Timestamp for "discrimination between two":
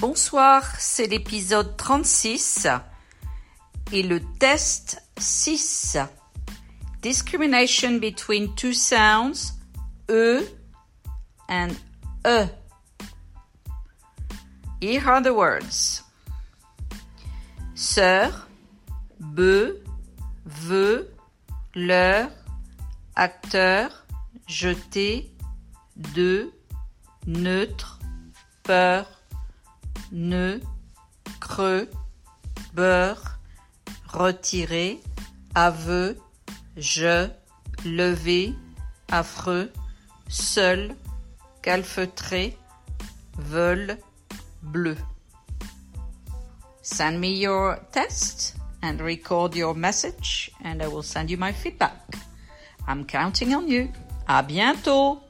7.02-8.72